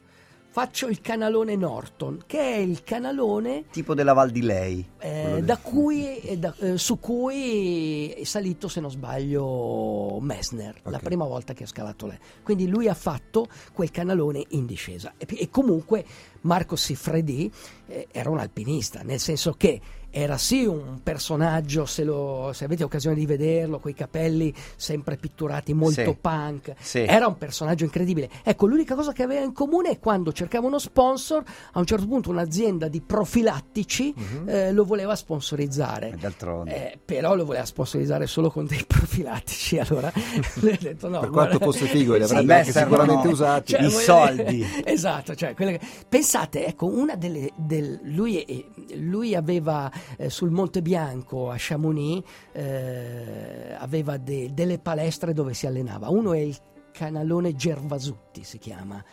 Faccio 0.55 0.85
il 0.87 1.01
canalone 1.01 1.55
Norton, 1.55 2.19
che 2.27 2.37
è 2.39 2.57
il 2.57 2.83
canalone 2.83 3.63
Tipo 3.71 3.95
della 3.95 4.13
Val 4.13 4.29
di 4.29 4.43
Lei. 4.43 4.87
eh, 4.99 5.41
da 5.43 5.57
cui, 5.57 6.19
eh, 6.19 6.37
da- 6.37 6.53
eh, 6.59 6.77
su 6.77 6.99
cui 6.99 8.09
è 8.11 8.23
salito, 8.23 8.67
se 8.67 8.79
non 8.79 8.91
sbaglio, 8.91 10.19
Messner, 10.21 10.79
la 10.83 10.97
Ok. 10.97 11.03
prima 11.05 11.25
volta 11.25 11.53
che 11.53 11.63
ha 11.63 11.67
scalato 11.67 12.05
lei. 12.05 12.19
Quindi 12.43 12.67
lui 12.67 12.87
ha 12.87 12.93
fatto 12.93 13.47
quel 13.73 13.89
canalone 13.89 14.45
in 14.49 14.67
discesa. 14.67 15.13
E, 15.17 15.25
e 15.27 15.49
comunque 15.49 16.05
Marco 16.41 16.75
Siffredi 16.75 17.51
eh, 17.87 18.07
era 18.11 18.29
un 18.29 18.37
alpinista, 18.37 19.01
nel 19.01 19.19
senso 19.19 19.53
che 19.57 19.81
era 20.15 20.37
sì 20.37 20.63
un 20.65 20.99
personaggio, 21.01 21.85
se, 21.87 22.03
lo- 22.03 22.51
se 22.53 22.65
avete 22.65 22.83
occasione 22.83 23.15
di 23.15 23.25
vederlo, 23.25 23.79
coi 23.79 23.95
capelli 23.95 24.53
sempre 24.75 25.17
pitturati, 25.17 25.73
molto 25.73 26.03
Sì. 26.03 26.17
punk, 26.21 26.73
Sì. 26.79 26.99
era 26.99 27.25
un 27.25 27.35
personaggio 27.39 27.83
incredibile. 27.83 28.29
Ecco, 28.43 28.67
l'unica 28.67 28.93
cosa 28.93 29.11
che 29.11 29.23
aveva 29.23 29.43
in 29.43 29.53
comune 29.53 29.89
è 29.89 29.99
quando 29.99 30.31
cercava 30.31 30.67
uno 30.67 30.77
sponsor, 30.77 31.43
a 31.71 31.79
un 31.79 31.85
certo 31.85 32.05
punto 32.05 32.29
un'azienda 32.29 32.87
di 32.87 33.01
profilattici 33.01 34.13
Mhm. 34.15 34.49
eh, 34.49 34.71
lo 34.71 34.83
voleva 34.85 35.15
sponsorizzare. 35.15 36.11
E 36.11 36.17
d'altronde. 36.17 36.91
Eh, 36.93 36.99
però 37.03 37.33
lo 37.35 37.45
voleva 37.45 37.65
sponsorizzare 37.65 38.27
solo 38.27 38.51
con 38.51 38.65
dei 38.67 38.83
profilattici. 38.87 39.79
Allora 39.79 40.11
lui 40.55 40.71
ha 40.73 40.77
detto 40.79 41.09
no. 41.09 41.19
Per 41.21 41.29
guarda- 41.29 41.57
quanto 41.57 41.71
fosse 41.71 41.87
figo, 41.87 42.15
li 42.15 42.25
Sì, 42.27 42.33
avrebbe 42.35 42.71
servono 42.71 43.01
sicuramente 43.01 43.27
usati. 43.33 43.71
cioè, 43.73 43.81
I 43.83 43.89
soldi. 43.89 44.65
esatto, 44.85 45.33
cioè, 45.35 45.53
che- 45.55 45.79
pensate, 46.07 46.65
ecco, 46.67 46.85
una 46.85 47.15
delle... 47.15 47.49
del- 47.55 47.99
lui, 48.03 48.41
eh, 48.43 48.65
lui 48.95 49.33
aveva 49.35 49.89
eh, 50.17 50.29
sul 50.29 50.49
Monte 50.51 50.81
Bianco 50.81 51.49
a 51.49 51.55
Chamonix, 51.57 52.23
eh, 52.51 53.75
aveva 53.77 54.17
de- 54.17 54.51
delle 54.53 54.79
palestre 54.79 55.33
dove 55.33 55.53
si 55.53 55.65
allenava. 55.67 56.09
Uno 56.09 56.33
è 56.33 56.39
il 56.39 56.57
canalone 56.91 57.55
Gervasutti, 57.55 58.43
si 58.43 58.57
chiama. 58.57 59.03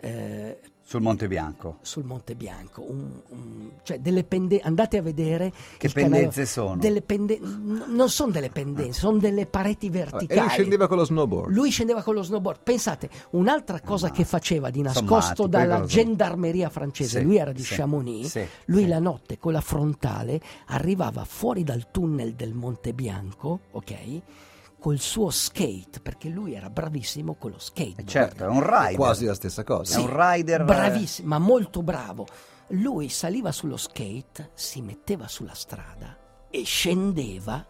eh, 0.00 0.60
Sul 0.88 1.02
Monte 1.02 1.28
Bianco. 1.28 1.76
sul 1.82 2.04
Monte 2.04 2.34
Bianco, 2.34 2.80
un- 2.80 3.20
un- 3.28 3.70
cioè 3.82 4.00
delle 4.00 4.24
pende- 4.24 4.60
andate 4.60 4.96
a 4.96 5.02
vedere 5.02 5.52
Che 5.76 5.86
il 5.88 5.92
canale- 5.92 6.12
pendenze 6.14 6.46
sono? 6.46 6.76
Delle 6.78 7.02
pende- 7.02 7.38
n- 7.38 7.84
non 7.88 8.08
sono 8.08 8.32
delle 8.32 8.48
pendenze, 8.48 8.98
sono 9.00 9.18
delle 9.18 9.44
pareti 9.44 9.88
E 9.88 9.90
verticali. 9.90 10.40
lui 10.40 10.48
scendeva 10.48 10.88
con 10.88 10.96
lo 10.96 11.04
snowboard. 11.04 11.52
Lui 11.52 11.68
scendeva 11.68 12.02
con 12.02 12.14
lo 12.14 12.22
snowboard. 12.22 12.60
Pensate, 12.62 13.10
un'altra 13.32 13.80
cosa 13.82 14.10
che 14.10 14.24
faceva 14.24 14.70
di 14.70 14.80
nascosto 14.80 15.42
matti, 15.42 15.48
dalla 15.50 15.84
gendarmeria 15.84 16.70
francese, 16.70 17.18
Sì, 17.18 17.24
lui 17.26 17.36
era 17.36 17.52
di 17.52 17.62
sì, 17.62 17.74
Chamonix, 17.74 18.24
sì, 18.26 18.46
lui 18.66 18.84
sì. 18.84 18.88
la 18.88 18.98
notte 18.98 19.36
con 19.38 19.52
la 19.52 19.60
frontale 19.60 20.40
arrivava 20.68 21.22
fuori 21.26 21.64
dal 21.64 21.90
tunnel 21.90 22.32
del 22.32 22.54
Monte 22.54 22.94
Bianco, 22.94 23.60
ok? 23.72 23.94
Col 24.78 24.98
suo 25.00 25.30
skate, 25.30 26.00
perché 26.00 26.28
lui 26.28 26.54
era 26.54 26.70
bravissimo 26.70 27.34
con 27.34 27.50
lo 27.50 27.58
skate. 27.58 28.02
Eh, 28.02 28.06
Certo, 28.06 28.44
è 28.44 28.48
un 28.48 28.62
rider. 28.62 28.94
Quasi 28.94 29.24
la 29.24 29.34
stessa 29.34 29.64
cosa. 29.64 29.98
È 29.98 30.00
un 30.00 30.08
rider. 30.14 30.60
eh, 30.60 30.64
Bravissimo, 30.64 31.28
ma 31.28 31.38
molto 31.38 31.82
bravo. 31.82 32.26
Lui 32.72 33.08
saliva 33.08 33.50
sullo 33.52 33.76
skate, 33.76 34.50
si 34.54 34.80
metteva 34.82 35.26
sulla 35.26 35.54
strada 35.54 36.16
e 36.50 36.62
scendeva 36.64 37.66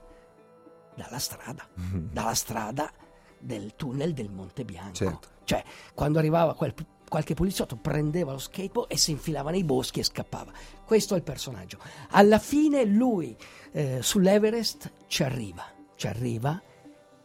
dalla 0.94 1.18
strada, 1.18 1.66
dalla 1.74 2.34
strada 2.34 2.90
del 3.38 3.74
tunnel 3.76 4.12
del 4.12 4.30
Monte 4.30 4.64
Bianco. 4.64 4.94
Certo. 4.94 5.28
Cioè, 5.44 5.62
quando 5.94 6.18
arrivava 6.18 6.54
quel- 6.54 6.74
qualche 7.08 7.32
poliziotto 7.34 7.76
prendeva 7.76 8.32
lo 8.32 8.38
skateboard 8.38 8.92
e 8.92 8.98
si 8.98 9.12
infilava 9.12 9.50
nei 9.50 9.64
boschi 9.64 10.00
e 10.00 10.04
scappava. 10.04 10.52
Questo 10.84 11.14
è 11.14 11.16
il 11.16 11.22
personaggio. 11.22 11.78
Alla 12.10 12.38
fine 12.38 12.84
lui 12.84 13.34
eh, 13.72 14.00
sull'Everest 14.02 14.90
ci 15.06 15.22
arriva, 15.22 15.64
ci 15.94 16.06
arriva 16.06 16.60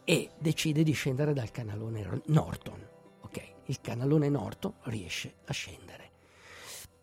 e 0.04 0.30
decide 0.38 0.82
di 0.82 0.92
scendere 0.92 1.32
dal 1.32 1.50
canalone 1.50 2.22
Norton. 2.26 2.88
Ok, 3.22 3.42
il 3.66 3.80
canalone 3.80 4.28
Norton 4.28 4.74
riesce 4.84 5.36
a 5.46 5.52
scendere. 5.52 6.10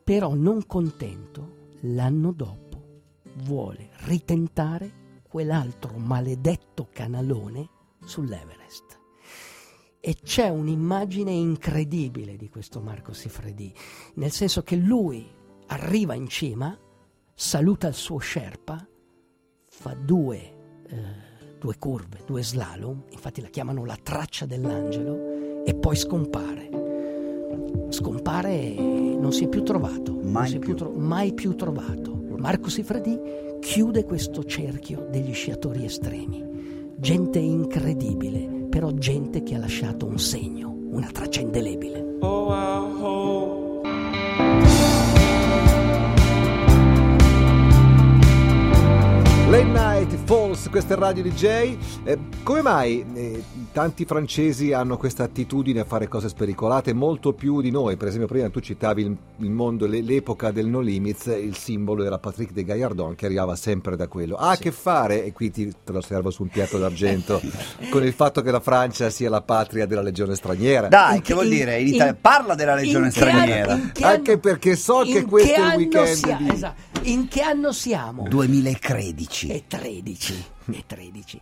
Però 0.03 0.34
non 0.34 0.65
contento, 0.65 1.70
l'anno 1.81 2.31
dopo 2.31 3.01
vuole 3.43 3.89
ritentare 4.03 5.20
quell'altro 5.27 5.98
maledetto 5.98 6.89
canalone 6.91 7.70
sull'Everest. 8.03 9.00
E 10.00 10.15
c'è 10.15 10.50
un'immagine 10.50 11.31
incredibile 11.31 12.36
di 12.36 12.50
questo 12.50 12.81
Marco 12.81 13.13
Sifredi, 13.13 13.74
nel 14.15 14.31
senso 14.31 14.63
che 14.63 14.75
lui 14.75 15.25
arriva 15.67 16.15
in 16.15 16.27
cima, 16.27 16.77
saluta 17.34 17.88
il 17.88 17.93
suo 17.93 18.20
Sherpa, 18.20 18.86
fa 19.70 19.93
due, 19.93 20.84
eh, 20.88 21.30
due 21.61 21.75
curve, 21.77 22.23
due 22.25 22.43
slalom, 22.43 23.03
infatti 23.11 23.39
la 23.39 23.47
chiamano 23.49 23.85
la 23.85 23.97
traccia 24.01 24.47
dell'angelo, 24.47 25.63
e 25.63 25.75
poi 25.75 25.95
scompare. 25.95 26.69
Scompare 27.89 28.75
e 28.75 29.15
non 29.19 29.31
si 29.31 29.43
è 29.43 29.47
più 29.47 29.61
trovato, 29.61 30.17
Mai 30.23 30.55
è 30.55 30.59
più. 30.59 30.73
tro- 30.75 30.91
mai 30.91 31.33
più 31.33 31.55
trovato. 31.55 32.19
Marco 32.37 32.69
Sifredi 32.69 33.19
chiude 33.59 34.03
questo 34.05 34.43
cerchio 34.43 35.07
degli 35.11 35.33
sciatori 35.33 35.85
estremi. 35.85 36.43
Gente 36.95 37.37
incredibile, 37.37 38.65
però 38.67 38.89
gente 38.91 39.43
che 39.43 39.53
ha 39.53 39.59
lasciato 39.59 40.07
un 40.07 40.17
segno, 40.17 40.75
una 40.89 41.09
traccia 41.11 41.41
indelebile. 41.41 42.10
È 50.73 50.95
Radio 50.95 51.21
DJ. 51.21 51.77
Eh, 52.05 52.17
come 52.43 52.61
mai 52.61 53.05
eh, 53.13 53.43
tanti 53.73 54.05
francesi 54.05 54.71
hanno 54.71 54.95
questa 54.97 55.23
attitudine 55.23 55.81
a 55.81 55.83
fare 55.85 56.07
cose 56.07 56.29
spericolate 56.29 56.93
molto 56.93 57.33
più 57.33 57.61
di 57.61 57.69
noi? 57.71 57.97
Per 57.97 58.07
esempio, 58.07 58.27
prima 58.29 58.49
tu 58.49 58.59
citavi 58.61 59.01
il, 59.03 59.17
il 59.39 59.49
mondo, 59.51 59.85
le- 59.85 60.01
l'epoca 60.01 60.51
del 60.51 60.67
No 60.67 60.79
Limits, 60.79 61.25
il 61.25 61.55
simbolo 61.57 62.03
era 62.05 62.17
Patrick 62.19 62.53
de 62.53 62.63
Gaillardon 62.63 63.15
che 63.15 63.25
arrivava 63.25 63.55
sempre 63.57 63.95
da 63.97 64.07
quello. 64.07 64.35
Ha 64.37 64.51
a 64.51 64.57
che 64.57 64.71
fare, 64.71 65.25
e 65.25 65.33
qui 65.33 65.51
ti, 65.51 65.71
te 65.83 65.91
lo 65.91 65.99
servo 66.01 66.31
su 66.31 66.43
un 66.43 66.47
piatto 66.49 66.77
d'argento, 66.77 67.41
con 67.91 68.03
il 68.03 68.13
fatto 68.13 68.41
che 68.41 68.49
la 68.51 68.61
Francia 68.61 69.09
sia 69.09 69.29
la 69.29 69.41
patria 69.41 69.85
della 69.85 70.01
legione 70.01 70.35
straniera. 70.35 70.87
Dai, 70.87 71.17
In 71.17 71.21
che 71.21 71.33
vuol 71.33 71.49
dire? 71.49 71.79
In 71.81 71.87
Italia- 71.87 72.13
in- 72.13 72.17
parla 72.21 72.55
della 72.55 72.75
legione 72.75 73.05
anno- 73.07 73.11
straniera. 73.11 73.75
che 73.91 74.03
Anche 74.03 74.31
anno- 74.31 74.39
perché 74.39 74.75
so 74.77 75.01
che 75.01 75.25
questo 75.25 75.53
è 75.53 75.57
il 75.57 75.63
anno 75.63 75.75
weekend 75.75 76.07
sia- 76.07 76.37
di- 76.37 76.49
esatto. 76.49 76.89
In 77.03 77.27
che 77.27 77.41
anno 77.41 77.72
siamo? 77.72 78.27
2013. 78.27 79.48
e 79.50 79.63
13 79.67 80.46
e 80.72 80.84
13 80.86 81.41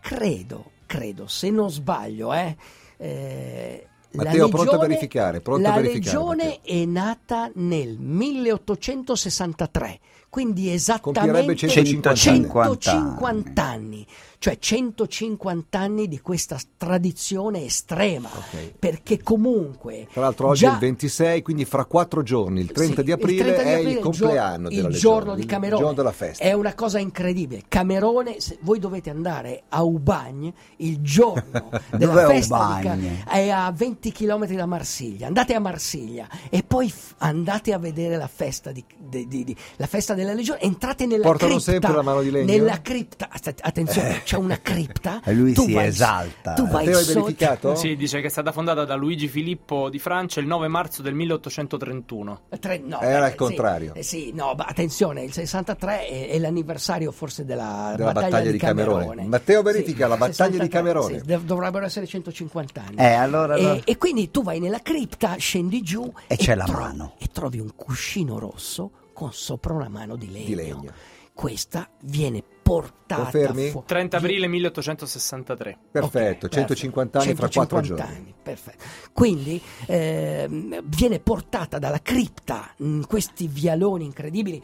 credo 0.00 0.72
credo 0.86 1.26
se 1.26 1.48
non 1.50 1.70
sbaglio 1.70 2.32
eh, 2.34 2.54
eh, 2.98 3.86
Matteo, 4.12 4.48
pronto 4.48 4.70
a 4.70 4.72
legione- 4.72 4.86
verificare, 4.88 5.40
pronto 5.40 5.62
la 5.62 5.72
a 5.74 5.80
verificare, 5.80 6.16
legione 6.18 6.44
Matteo. 6.44 6.82
è 6.82 6.84
nata 6.84 7.50
nel 7.54 7.96
1863 7.98 9.98
quindi 10.28 10.70
esattamente 10.72 11.56
150 11.56 12.08
anni. 12.10 12.46
150 12.46 13.62
anni 13.62 14.06
cioè 14.38 14.56
150 14.58 15.78
anni 15.78 16.06
di 16.08 16.20
questa 16.20 16.56
tradizione 16.76 17.64
estrema. 17.64 18.28
Ok. 18.28 18.72
perché 18.78 19.22
comunque 19.22 20.06
Tra 20.12 20.22
l'altro 20.22 20.48
oggi 20.48 20.60
già- 20.60 20.70
è 20.70 20.74
il 20.74 20.78
26, 20.78 21.42
quindi 21.42 21.64
fra 21.64 21.84
quattro 21.84 22.22
giorni, 22.22 22.60
il 22.60 22.70
30 22.70 22.96
sì, 22.96 23.02
di 23.02 23.12
aprile, 23.12 23.42
30 23.54 23.62
di 23.62 23.68
è 23.68 23.72
aprile 23.74 23.90
il 23.90 23.96
è 23.96 24.00
compleanno 24.00 24.68
gio- 24.68 24.74
della 24.76 24.88
il 24.88 24.94
giorno 24.96 25.34
di 25.34 25.40
il 25.40 25.46
Camerone. 25.46 25.80
giorno 25.80 25.96
della 25.96 26.12
festa. 26.12 26.44
è 26.44 26.52
una 26.52 26.74
cosa 26.74 26.98
incredibile. 26.98 27.62
Camerone 27.68 28.40
se 28.40 28.58
voi 28.62 28.78
dovete 28.78 29.10
andare 29.10 29.64
a 29.68 29.82
Ubagne 29.82 30.52
il 30.76 31.00
giorno 31.00 31.70
della 31.96 32.26
festa 32.28 32.56
di 32.80 32.86
Ubagne? 32.86 33.22
Ca- 33.24 33.30
è 33.32 33.48
a 33.50 33.72
20 33.72 34.12
km 34.12 34.46
da 34.54 34.66
Marsiglia. 34.66 35.26
Andate 35.26 35.54
a 35.54 35.60
Marsiglia 35.60 36.28
e 36.48 36.62
poi 36.62 36.88
f- 36.90 37.14
andate 37.18 37.72
a 37.72 37.78
vedere 37.78 38.16
la 38.16 38.28
festa 38.28 38.70
di, 38.72 38.84
di- 38.96 39.26
di- 39.26 39.56
la 39.76 39.86
festa 39.86 40.14
della 40.14 40.32
legione. 40.32 40.60
Entrate 40.60 41.06
nella 41.06 41.24
Portano 41.24 41.54
cripta. 41.56 41.70
sempre 41.72 41.92
la 41.92 42.02
mano 42.02 42.22
di 42.22 42.30
legno? 42.30 42.52
nella 42.52 42.80
cripta. 42.80 43.28
Att- 43.30 43.60
attenzione 43.62 44.22
c'è 44.28 44.36
una 44.36 44.58
cripta 44.60 45.22
E 45.24 45.32
lui 45.32 45.54
tu 45.54 45.62
si 45.64 45.72
vai- 45.72 45.86
esalta. 45.86 46.52
tu 46.52 46.64
vai 46.68 46.84
Matteo, 46.84 46.98
hai 46.98 47.04
sotto- 47.04 47.20
verificato? 47.22 47.74
Sì, 47.76 47.96
dice 47.96 48.20
che 48.20 48.26
è 48.26 48.30
stata 48.30 48.52
fondata 48.52 48.84
da 48.84 48.94
Luigi 48.94 49.26
Filippo 49.26 49.88
di 49.88 49.98
Francia 49.98 50.38
il 50.40 50.46
9 50.46 50.68
marzo 50.68 51.00
del 51.00 51.14
1831. 51.14 52.40
Tre- 52.60 52.78
no, 52.84 53.00
Era 53.00 53.22
beh, 53.24 53.28
il 53.30 53.34
contrario. 53.36 53.92
Sì, 53.94 53.98
eh, 53.98 54.02
sì, 54.02 54.32
no, 54.34 54.52
ma 54.54 54.64
attenzione, 54.64 55.22
il 55.22 55.32
63 55.32 56.06
è, 56.08 56.28
è 56.28 56.38
l'anniversario 56.38 57.10
forse 57.10 57.44
della, 57.46 57.94
Della 57.96 58.12
battaglia 58.12 58.50
di 58.50 58.58
Camerone. 58.58 59.24
Matteo 59.24 59.62
verifica 59.62 60.06
la 60.06 60.16
battaglia 60.18 60.58
di 60.62 60.68
Camerone. 60.68 61.20
sì, 61.20 61.24
dov- 61.26 61.44
dovrebbero 61.44 61.86
essere 61.86 62.06
150 62.06 62.82
anni. 62.86 62.96
Eh, 62.98 63.12
allora- 63.12 63.56
E, 63.56 63.60
allora- 63.64 63.80
e 63.84 63.96
quindi 63.96 64.30
tu 64.30 64.42
vai 64.42 64.60
nella 64.60 64.80
cripta, 64.82 65.36
scendi 65.36 65.80
giù 65.80 66.12
E 66.26 66.36
c'è 66.36 66.54
la 66.54 66.64
tro- 66.64 66.80
mano. 66.80 67.14
E 67.18 67.28
trovi 67.32 67.60
un 67.60 67.70
cuscino 67.74 68.38
rosso 68.38 68.90
con 69.14 69.32
sopra 69.32 69.72
una 69.72 69.88
mano 69.88 70.16
di 70.16 70.30
legno. 70.30 70.44
Di 70.46 70.54
legno. 70.54 70.92
Questa 71.32 71.88
viene 72.02 72.42
portata 72.68 73.22
Confermi? 73.22 73.68
fu- 73.70 73.82
30 73.86 74.16
aprile 74.18 74.46
1863. 74.46 75.78
Perfetto, 75.90 76.46
Ok, 76.46 76.52
150 76.52 77.18
anni 77.20 77.34
fra 77.34 77.48
quattro 77.48 77.80
150 77.80 77.94
giorni. 77.94 78.16
anni, 78.16 78.34
perfetto. 78.42 78.84
Quindi 79.12 79.60
ehm, 79.86 80.82
viene 80.84 81.18
portata 81.20 81.78
dalla 81.78 82.00
cripta 82.02 82.72
in 82.78 83.04
questi 83.06 83.46
vialoni 83.48 84.04
incredibili 84.04 84.62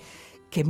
che 0.49 0.65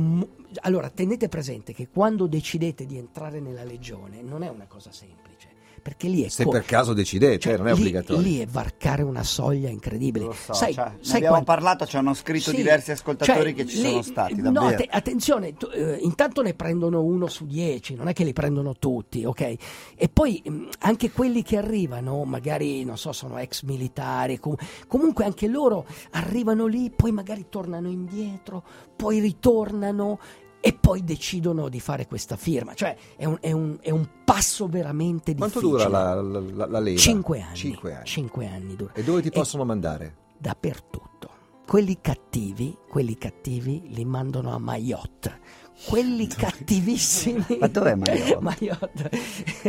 allora 0.61 0.89
tenete 0.89 1.27
presente 1.27 1.73
che 1.73 1.89
quando 1.89 2.27
decidete 2.27 2.85
di 2.85 2.97
entrare 2.97 3.39
nella 3.39 3.63
legione 3.63 4.21
non 4.21 4.41
è 4.41 4.47
una 4.49 4.65
cosa 4.67 4.91
semplice, 4.91 5.49
perché 5.81 6.07
lì 6.07 6.23
è 6.23 6.29
Se 6.29 6.43
co- 6.43 6.49
per 6.51 6.65
caso 6.65 6.93
decide, 6.93 7.37
cioè, 7.39 7.57
non 7.57 7.67
è 7.67 7.73
lì- 7.73 7.79
obbligatorio. 7.79 8.21
Lì 8.21 8.39
è 8.39 8.45
varcare 8.47 9.03
una 9.03 9.23
soglia 9.23 9.69
incredibile. 9.69 10.25
Lo 10.25 10.33
so, 10.33 10.53
sai, 10.53 10.73
cioè, 10.73 10.85
ne 10.85 10.97
sai 11.01 11.15
abbiamo 11.17 11.35
quanto- 11.35 11.51
parlato, 11.51 11.85
ci 11.85 11.97
hanno 11.97 12.13
scritto 12.13 12.49
Sì, 12.49 12.55
diversi 12.57 12.91
ascoltatori 12.91 13.41
cioè, 13.49 13.53
che 13.53 13.65
ci 13.65 13.81
lì- 13.81 13.89
sono 13.89 14.01
stati, 14.01 14.35
No, 14.35 14.51
davvero. 14.51 14.67
atte- 14.75 14.87
attenzione, 14.89 15.53
tu- 15.53 15.69
eh, 15.73 15.97
intanto 16.01 16.41
ne 16.41 16.53
prendono 16.53 17.01
uno 17.03 17.27
su 17.27 17.45
dieci, 17.45 17.95
non 17.95 18.07
è 18.07 18.13
che 18.13 18.23
li 18.23 18.33
prendono 18.33 18.75
tutti, 18.77 19.23
ok? 19.25 19.55
E 19.95 20.09
poi 20.11 20.41
mh, 20.45 20.63
anche 20.79 21.11
quelli 21.11 21.43
che 21.43 21.57
arrivano, 21.57 22.23
magari, 22.23 22.83
non 22.83 22.97
so, 22.97 23.11
sono 23.11 23.37
ex 23.37 23.63
militari, 23.63 24.39
com- 24.39 24.55
comunque 24.87 25.25
anche 25.25 25.47
loro 25.47 25.85
arrivano 26.11 26.65
lì, 26.65 26.89
poi 26.95 27.11
magari 27.11 27.45
tornano 27.49 27.89
indietro, 27.89 28.63
poi 28.95 29.19
ritornano 29.19 30.19
e 30.67 30.73
poi 30.73 31.03
decidono 31.03 31.69
di 31.69 31.79
fare 31.79 32.07
questa 32.07 32.35
firma. 32.37 32.73
Cioè 32.73 32.95
è 33.15 33.25
un, 33.25 33.37
è 33.39 33.51
un- 33.51 33.77
è 33.81 33.91
un 33.91 34.07
passo 34.25 34.65
veramente 34.67 35.35
Quanto 35.35 35.59
difficile. 35.59 35.85
dura 35.87 36.13
la, 36.15 36.21
la, 36.21 36.65
la- 36.65 36.79
leva? 36.79 36.97
Cinque 36.97 37.39
anni. 37.41 37.55
Cinque 37.55 37.93
anni. 37.93 38.05
Cinque 38.05 38.47
anni 38.47 38.75
dura. 38.75 38.93
E 38.93 39.03
dove 39.03 39.21
ti 39.21 39.27
E- 39.27 39.31
possono 39.31 39.63
mandare? 39.63 40.15
dappertutto. 40.39 41.29
Quelli 41.67 41.99
cattivi, 42.01 42.75
quelli 42.89 43.15
cattivi 43.17 43.83
li 43.93 44.05
mandano 44.05 44.53
a 44.53 44.57
Mayotte. 44.57 45.39
Quelli 45.87 46.25
cattivissimi. 46.33 47.45
Ma 47.59 47.67
dov'è 47.67 47.93
Mayotte? 47.93 48.37
Mayotte. 48.41 49.11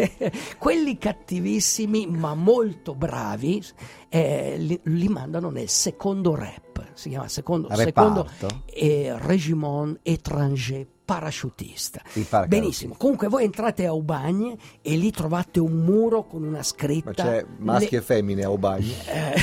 Quelli 0.59 0.97
cattivissimi 0.99 2.07
ma 2.07 2.35
molto 2.35 2.95
bravi 2.95 3.63
eh, 4.09 4.57
li, 4.59 4.81
li 4.85 5.09
mandano 5.09 5.51
nel 5.51 5.69
secondo 5.69 6.35
rep. 6.35 6.65
Si 6.97 7.11
chiama 7.11 7.29
secondo, 7.29 7.69
secondo 7.75 8.27
eh, 8.67 9.15
Régiment 9.19 9.99
étranger 10.03 10.87
parachutista. 11.05 12.01
Benissimo. 12.47 12.95
Comunque 12.97 13.29
voi 13.29 13.45
entrate 13.45 13.87
a 13.87 13.93
Ubagne 13.93 14.57
e 14.83 14.97
lì 14.97 15.11
trovate 15.11 15.61
un 15.61 15.73
muro 15.85 16.25
con 16.25 16.43
una 16.43 16.63
scritta. 16.63 17.11
Ma 17.25 17.31
c'è 17.31 17.47
maschi 17.59 17.89
Le- 17.93 17.97
e 17.99 18.01
femmine 18.03 18.45
a 18.45 18.51
Obagni? 18.51 18.95
eh, 19.07 19.35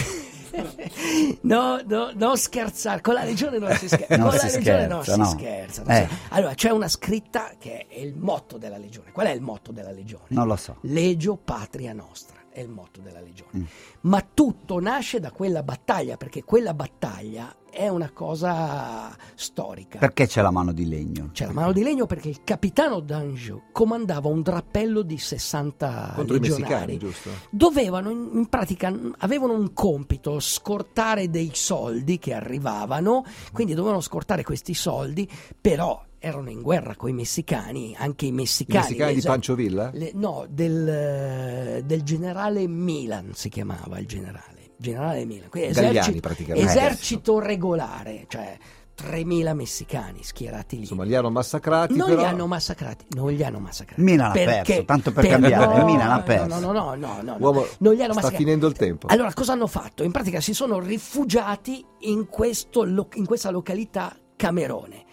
no, 1.41 1.79
no, 1.86 2.12
non 2.15 2.38
scherzare, 2.38 3.01
con 3.01 3.13
la 3.13 3.24
legione 3.24 3.57
non 3.60 3.72
si 3.75 3.88
scherza. 3.88 4.17
Non 4.17 4.29
con 4.29 4.39
si 4.39 4.45
la 4.48 4.51
legione 4.57 4.88
non 4.88 5.03
scherza, 5.03 5.15
no. 5.17 5.25
si 5.25 5.31
scherza. 5.38 5.83
non 5.83 5.91
Eh. 5.95 6.07
si- 6.10 6.15
Allora, 6.29 6.53
c'è 6.55 6.69
una 6.72 6.88
scritta 6.88 7.51
che 7.60 7.86
è 7.88 8.00
il 8.00 8.15
motto 8.17 8.57
della 8.57 8.77
legione. 8.77 9.12
Qual 9.12 9.27
è 9.27 9.31
il 9.31 9.41
motto 9.41 9.72
della 9.72 9.91
legione? 9.91 10.25
Non 10.29 10.48
lo 10.48 10.55
so. 10.55 10.77
Legio 10.81 11.36
patria 11.38 11.93
nostra. 11.93 12.41
È 12.53 12.62
il 12.62 12.69
motto 12.69 13.01
della 13.01 13.19
legione. 13.19 13.51
Mm. 13.57 13.63
Ma 14.01 14.25
tutto 14.33 14.79
nasce 14.79 15.19
da 15.19 15.31
quella 15.31 15.63
battaglia, 15.63 16.15
perché 16.17 16.43
quella 16.43 16.74
battaglia 16.74 17.53
è 17.73 17.87
una 17.87 18.11
cosa 18.11 19.15
storica. 19.33 19.97
Perché 19.97 20.27
c'è 20.27 20.41
la 20.41 20.51
mano 20.51 20.71
di 20.71 20.87
legno? 20.87 21.29
C'è 21.33 21.47
la 21.47 21.53
mano 21.53 21.71
di 21.73 21.81
legno 21.81 22.05
perché 22.05 22.29
il 22.29 22.41
capitano 22.43 22.99
d'Anjou 22.99 23.63
comandava 23.71 24.29
un 24.29 24.41
drappello 24.43 25.01
di 25.01 25.17
60 25.17 26.11
Contro 26.15 26.35
i 26.35 26.39
messicani, 26.39 26.63
legionari. 26.93 26.97
giusto? 26.97 27.29
Dovevano 27.49 28.09
in, 28.11 28.29
in 28.33 28.47
pratica 28.47 28.93
avevano 29.17 29.53
un 29.53 29.73
compito 29.73 30.39
scortare 30.39 31.29
dei 31.29 31.51
soldi 31.53 32.19
che 32.19 32.33
arrivavano, 32.33 33.25
quindi 33.51 33.73
dovevano 33.73 34.01
scortare 34.01 34.43
questi 34.43 34.73
soldi, 34.75 35.27
però 35.59 35.99
erano 36.19 36.49
in 36.49 36.61
guerra 36.61 36.95
con 36.95 37.09
i 37.09 37.13
messicani, 37.13 37.95
anche 37.97 38.25
i 38.25 38.29
I 38.29 38.31
messicani. 38.31 38.79
messicani 38.85 39.09
di 39.09 39.15
l'eser- 39.15 39.31
Pancio 39.33 39.55
Villa? 39.55 39.89
le- 39.93 40.11
no, 40.13 40.45
del, 40.47 41.83
del 41.85 42.03
generale 42.03 42.65
Milan 42.67 43.31
si 43.33 43.49
chiamava 43.49 43.99
il 43.99 44.05
generale. 44.07 44.52
Generale 44.77 45.25
Milan. 45.25 45.49
Quindi 45.49 45.71
Italiani, 45.71 45.97
esercito, 45.97 46.19
praticamente. 46.19 46.69
esercito 46.69 47.39
regolare, 47.39 48.25
cioè 48.27 48.57
3.000 48.95 49.53
messicani 49.53 50.23
schierati 50.23 50.75
lì. 50.75 50.81
Insomma, 50.81 51.03
li 51.03 51.15
hanno 51.15 51.31
massacrati, 51.31 51.95
non 51.95 52.09
però... 52.09 52.21
li 52.21 52.27
hanno 52.27 52.47
massacrati, 52.47 53.05
non 53.15 53.33
li 53.33 53.43
hanno 53.43 53.59
massacrati. 53.59 54.01
Milan 54.01 54.29
ha 54.29 54.33
Perché? 54.33 54.63
perso, 54.63 54.85
tanto 54.85 55.11
per 55.11 55.27
cambiare, 55.27 55.77
no, 55.79 55.85
Milan 55.85 56.11
ha 56.11 56.21
perso. 56.21 56.59
No, 56.59 56.71
no, 56.71 56.71
no, 56.71 56.95
no, 56.95 57.21
no, 57.21 57.37
Uomo, 57.39 57.61
no. 57.61 57.67
non 57.79 57.93
li 57.93 58.01
hanno 58.01 58.13
sta 58.13 58.21
massacrati. 58.21 58.43
finendo 58.43 58.67
il 58.67 58.73
tempo. 58.73 59.07
Allora, 59.07 59.33
cosa 59.33 59.53
hanno 59.53 59.67
fatto? 59.67 60.03
In 60.03 60.11
pratica 60.11 60.39
si 60.39 60.53
sono 60.53 60.79
rifugiati 60.79 61.83
in, 62.01 62.27
questo 62.27 62.85
in 63.13 63.25
questa 63.25 63.49
località 63.49 64.15
Camerone. 64.35 65.05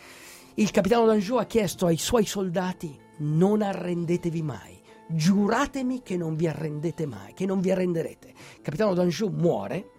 Il 0.55 0.71
capitano 0.71 1.07
d'Anjou 1.07 1.39
ha 1.39 1.45
chiesto 1.45 1.87
ai 1.87 1.97
suoi 1.97 2.27
soldati: 2.27 2.99
non 3.19 3.63
arrendetevi 3.63 4.43
mai. 4.43 4.80
Giuratemi 5.13 6.03
che 6.03 6.17
non 6.17 6.37
vi 6.37 6.47
arrendete 6.47 7.07
mai, 7.07 7.35
che 7.35 7.47
non 7.47 7.61
vi 7.61 7.71
arrenderete. 7.71 8.33
Capitano 8.63 8.95
d'Anjou 8.95 9.31
muore, 9.31 9.91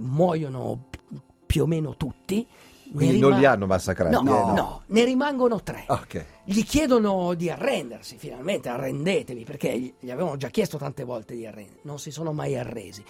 muoiono 0.00 0.86
pi- 0.90 1.20
più 1.46 1.62
o 1.62 1.66
meno 1.66 1.96
tutti. 1.96 2.46
Quindi 2.94 3.18
non 3.18 3.30
rima- 3.30 3.40
li 3.40 3.46
hanno 3.46 3.66
massacrati? 3.66 4.14
No, 4.14 4.20
eh, 4.20 4.24
no, 4.24 4.52
no. 4.54 4.82
ne 4.86 5.04
rimangono 5.04 5.62
tre. 5.62 5.84
Ok. 5.88 6.24
Gli 6.44 6.62
chiedono 6.62 7.34
di 7.34 7.50
arrendersi, 7.50 8.16
finalmente 8.16 8.68
arrendetevi, 8.68 9.42
perché 9.44 9.76
gli 9.78 9.92
gli 9.98 10.10
avevano 10.10 10.36
già 10.36 10.48
chiesto 10.48 10.78
tante 10.78 11.02
volte 11.02 11.34
di 11.34 11.44
arrendersi, 11.46 11.80
non 11.82 11.98
si 11.98 12.10
sono 12.10 12.32
mai 12.32 12.56
arresi. 12.56 13.04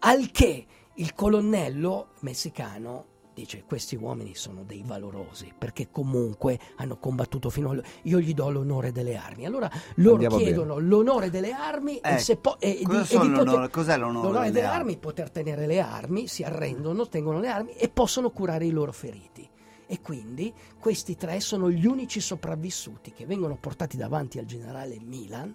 Al 0.00 0.30
che 0.30 0.66
il 0.94 1.14
colonnello 1.14 2.10
messicano 2.20 3.06
dice 3.36 3.64
questi 3.66 3.96
uomini 3.96 4.34
sono 4.34 4.62
dei 4.64 4.82
valorosi 4.84 5.52
perché 5.56 5.90
comunque 5.90 6.58
hanno 6.76 6.96
combattuto 6.96 7.50
fino 7.50 7.70
a... 7.72 7.80
Io 8.04 8.18
gli 8.18 8.32
do 8.32 8.48
l'onore 8.50 8.92
delle 8.92 9.14
armi. 9.14 9.44
Allora 9.44 9.70
loro 9.96 10.14
Andiamo 10.14 10.38
chiedono 10.38 10.78
l'onore 10.78 11.28
delle 11.28 11.52
armi 11.52 11.98
e, 11.98 12.00
Ecco, 12.02 12.18
se 12.22 12.36
po- 12.36 12.58
e- 12.58 12.78
e 12.80 12.82
cosa 12.82 12.96
di, 12.98 13.02
e 13.02 13.06
sono 13.06 13.22
di 13.24 13.28
poter- 13.30 13.46
l'onore- 13.46 13.70
cos'è 13.70 13.96
l'onore 13.98 14.32
delle 14.38 14.50
delle 14.50 14.64
armi? 14.64 14.78
armi? 14.78 14.96
Poter 14.96 15.30
tenere 15.30 15.66
le 15.66 15.80
armi, 15.80 16.26
si 16.28 16.42
arrendono, 16.44 17.08
tengono 17.08 17.38
le 17.38 17.48
armi 17.48 17.72
e 17.72 17.88
possono 17.90 18.30
curare 18.30 18.64
i 18.64 18.70
loro 18.70 18.92
feriti. 18.92 19.46
E 19.86 20.00
quindi 20.00 20.52
questi 20.80 21.14
tre 21.14 21.38
sono 21.40 21.70
gli 21.70 21.86
unici 21.86 22.20
sopravvissuti 22.20 23.12
che 23.12 23.26
vengono 23.26 23.56
portati 23.56 23.98
davanti 23.98 24.38
al 24.38 24.46
generale 24.46 24.98
Milan 24.98 25.54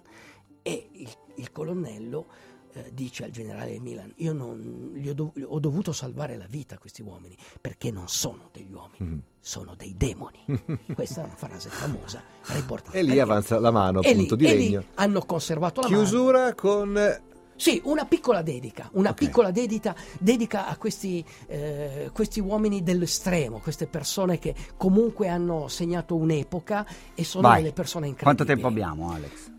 e 0.62 0.88
il, 0.92 1.08
il 1.34 1.50
colonnello 1.50 2.26
eh, 2.74 2.90
dice 2.92 3.24
al 3.24 3.30
generale 3.30 3.78
Milan 3.80 4.12
io 4.16 4.32
non, 4.32 4.92
gli 4.94 5.08
ho, 5.08 5.14
dov- 5.14 5.46
ho 5.46 5.58
dovuto 5.58 5.92
salvare 5.92 6.36
la 6.36 6.46
vita 6.48 6.76
a 6.76 6.78
questi 6.78 7.02
uomini 7.02 7.36
perché 7.60 7.90
non 7.90 8.08
sono 8.08 8.48
degli 8.52 8.72
uomini, 8.72 8.96
Mhm. 8.98 9.20
sono 9.40 9.74
dei 9.76 9.94
demoni. 9.96 10.38
Questa 10.94 11.20
è 11.22 11.24
una 11.24 11.34
frase 11.36 11.68
famosa 11.68 12.22
riportata. 12.48 12.96
E 12.96 13.00
lì 13.02 13.08
Perché- 13.08 13.20
avanza 13.22 13.58
la 13.60 13.70
mano, 13.70 14.00
e 14.02 14.10
appunto, 14.10 14.34
lì- 14.36 14.44
di 14.46 14.50
e 14.50 14.54
lì 14.56 14.64
legno. 14.70 14.84
hanno 14.94 15.20
conservato 15.24 15.80
la 15.80 15.88
mano. 15.88 16.00
Chiusura 16.02 16.54
con... 16.54 17.20
Sì, 17.54 17.80
una 17.84 18.06
piccola 18.06 18.42
dedica, 18.42 18.88
una 18.94 19.10
Ok. 19.10 19.14
piccola 19.16 19.50
dedica, 19.52 19.94
dedica 20.18 20.66
a 20.66 20.76
questi, 20.76 21.24
eh, 21.46 22.10
questi 22.12 22.40
uomini 22.40 22.82
dell'estremo, 22.82 23.58
queste 23.60 23.86
persone 23.86 24.38
che 24.40 24.52
comunque 24.76 25.28
hanno 25.28 25.68
segnato 25.68 26.16
un'epoca 26.16 26.84
e 27.14 27.22
sono 27.22 27.46
Vai. 27.48 27.60
delle 27.62 27.72
persone 27.74 28.08
incredibili. 28.08 28.36
Quanto 28.36 28.44
tempo 28.44 28.66
abbiamo, 28.66 29.12
Alex? 29.12 29.50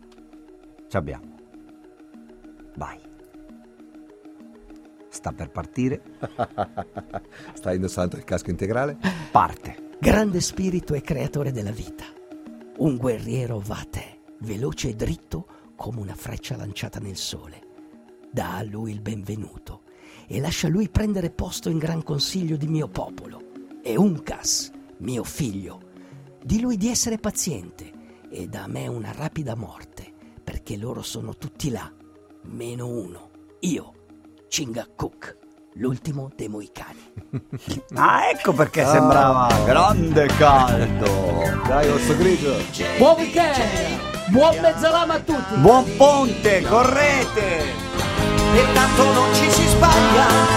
Ci 0.89 0.98
abbiamo. 0.98 1.33
Vai. 2.75 3.00
Sta 5.10 5.32
per 5.32 5.51
partire. 5.51 6.01
Stai 7.53 7.75
indossando 7.75 8.18
il 8.18 8.24
casco 8.24 8.50
integrale? 8.50 8.98
Parte. 9.32 9.92
Grande 10.00 10.42
spirito 10.42 10.96
e 10.96 11.01
creatore 11.01 11.53
della 11.53 11.72
vita, 11.72 12.03
un 12.80 12.98
guerriero 12.98 13.60
va 13.60 13.80
a 13.80 13.88
te, 13.89 14.20
veloce 14.39 14.89
e 14.89 14.96
dritto 14.96 15.48
come 15.77 16.01
una 16.01 16.13
freccia 16.15 16.58
lanciata 16.58 17.00
nel 17.00 17.15
sole. 17.15 17.62
Dà 18.30 18.58
a 18.58 18.63
lui 18.63 18.92
il 18.92 19.00
benvenuto 19.00 19.84
e 20.27 20.42
lascia 20.42 20.68
lui 20.68 20.89
prendere 20.89 21.30
posto 21.30 21.70
in 21.70 21.77
gran 21.77 22.03
consiglio 22.03 22.58
di 22.58 22.68
mio 22.68 22.89
popolo. 22.89 23.42
E 23.82 23.96
Uncas, 23.96 24.72
mio 24.98 25.24
figlio, 25.24 25.80
di 26.44 26.60
lui 26.60 26.75
di 26.75 26.89
essere 26.89 27.18
paziente 27.18 27.92
e 28.30 28.48
da 28.48 28.68
me 28.68 28.88
una 28.88 29.13
rapida 29.13 29.56
morte, 29.56 30.12
perché 30.44 30.75
loro 30.75 31.01
sono 31.01 31.38
tutti 31.38 31.70
là, 31.70 31.89
meno 32.44 32.88
uno, 32.88 33.30
io, 33.62 33.94
Chingakuk, 34.48 35.38
l'ultimo 35.75 36.29
dei 36.36 36.48
Moicani. 36.48 37.12
Ah, 37.96 38.29
ecco 38.29 38.53
perché 38.53 38.86
sembrava 38.86 39.48
grande 39.66 40.25
caldo. 40.38 41.62
Dai, 41.68 41.90
orso 41.90 42.18
grigio! 42.18 42.56
Buon 42.98 43.16
weekend! 43.18 44.29
Buon 44.29 44.60
mezzalama 44.60 45.14
a 45.14 45.20
tutti! 45.20 45.56
Buon 45.58 45.86
ponte, 45.98 46.62
correte! 46.62 47.92
e 48.56 48.74
tanto 48.74 49.03
non 49.14 49.34
ci 49.34 49.50
si 49.50 49.68
sbaglia 49.68 50.51